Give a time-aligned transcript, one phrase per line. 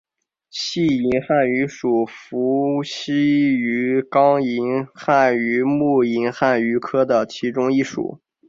[0.49, 8.19] 细银汉鱼属为辐鳍鱼纲银汉鱼目银汉鱼科的其中一属。